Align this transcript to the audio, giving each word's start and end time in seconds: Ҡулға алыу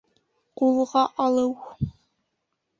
Ҡулға 0.61 1.05
алыу 1.27 1.55